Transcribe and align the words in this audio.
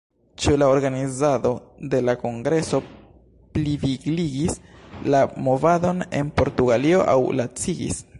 Ĉu 0.43 0.51
la 0.59 0.67
organizado 0.75 1.49
de 1.91 1.99
la 2.05 2.15
kongreso 2.23 2.79
plivigligis 3.57 4.57
la 5.17 5.21
movadon 5.49 6.01
en 6.21 6.33
Portugalio 6.41 7.05
aŭ 7.15 7.19
lacigis? 7.43 8.03